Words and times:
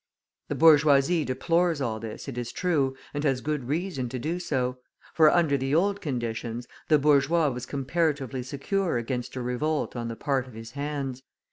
The 0.47 0.55
bourgeoisie 0.55 1.23
deplores 1.25 1.79
all 1.79 1.99
this, 1.99 2.27
it 2.27 2.35
is 2.35 2.51
true, 2.51 2.95
and 3.13 3.23
has 3.23 3.39
good 3.39 3.65
reason 3.65 4.09
to 4.09 4.17
do 4.17 4.39
so; 4.39 4.79
for, 5.13 5.29
under 5.29 5.57
the 5.57 5.75
old 5.75 6.01
conditions, 6.01 6.67
the 6.87 6.97
bourgeois 6.97 7.49
was 7.49 7.67
comparatively 7.67 8.41
secure 8.41 8.97
against 8.97 9.35
a 9.35 9.43
revolt 9.43 9.95
on 9.95 10.07
the 10.07 10.15
part 10.15 10.47
of 10.47 10.55
his 10.55 10.71
hands. 10.71 11.21